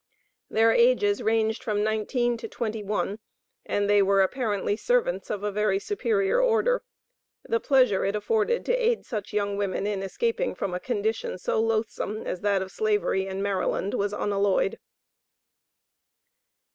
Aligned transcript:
Their 0.49 0.71
ages 0.71 1.21
ranged 1.21 1.63
from 1.63 1.83
nineteen 1.83 2.35
to 2.37 2.47
twenty 2.47 2.81
one, 2.83 3.19
and 3.67 3.87
they 3.87 4.01
were 4.01 4.23
apparently 4.23 4.75
"servants" 4.75 5.29
of 5.29 5.43
a 5.43 5.51
very 5.51 5.77
superior 5.77 6.41
order. 6.41 6.81
The 7.45 7.59
pleasure 7.59 8.03
it 8.03 8.15
afforded 8.15 8.65
to 8.65 8.75
aid 8.75 9.05
such 9.05 9.31
young 9.31 9.57
women 9.57 9.85
in 9.85 10.01
escaping 10.01 10.55
from 10.55 10.73
a 10.73 10.79
condition 10.79 11.37
so 11.37 11.61
loathsome 11.61 12.23
as 12.25 12.41
that 12.41 12.63
of 12.63 12.71
Slavery 12.71 13.27
in 13.27 13.43
Maryland, 13.43 13.93
was 13.93 14.11
unalloyed. 14.11 14.79